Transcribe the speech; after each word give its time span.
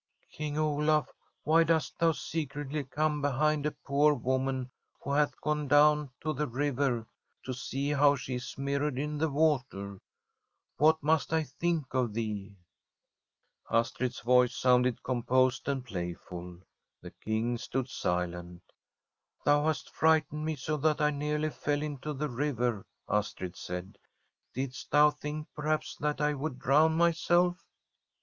'King 0.35 0.57
Olaf, 0.57 1.07
why 1.43 1.63
dost 1.63 1.99
thou 1.99 2.11
secretly 2.11 2.83
come 2.85 3.21
be 3.21 3.27
hind 3.27 3.67
a 3.67 3.71
poor 3.71 4.15
woman 4.15 4.71
who 5.03 5.11
hath 5.11 5.39
gone 5.41 5.67
down 5.67 6.09
to 6.21 6.33
the 6.33 6.47
river 6.47 7.05
to 7.45 7.53
see 7.53 7.91
how 7.91 8.15
she 8.15 8.33
is 8.33 8.57
mirrored 8.57 8.97
in 8.97 9.19
the 9.19 9.29
water? 9.29 9.99
What 10.77 11.03
must 11.03 11.31
I 11.31 11.43
think 11.43 11.93
of 11.93 12.15
thee?' 12.15 12.57
Astrid's 13.71 14.21
voice 14.21 14.55
sounded 14.55 15.03
composed 15.03 15.67
and 15.67 15.85
playful. 15.85 16.57
The 17.03 17.11
King 17.11 17.59
stood 17.59 17.87
silent.' 17.87 18.63
Thou 19.45 19.67
hast 19.67 19.93
frightened 19.93 20.43
me 20.43 20.55
so 20.55 20.77
that 20.77 20.99
I 20.99 21.11
nearly 21.11 21.51
fell 21.51 21.83
into 21.83 22.13
the 22.13 22.27
river,' 22.27 22.87
Astrid 23.07 23.55
said. 23.55 23.99
* 24.25 24.53
Didst 24.55 24.89
thou 24.89 25.11
think, 25.11 25.47
perhaps, 25.55 25.95
that 25.97 26.19
I 26.19 26.33
would 26.33 26.57
drown 26.57 26.95
myself? 26.97 27.63